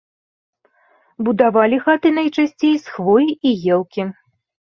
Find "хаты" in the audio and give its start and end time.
1.85-2.13